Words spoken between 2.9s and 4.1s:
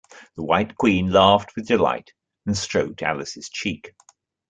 Alice’s cheek.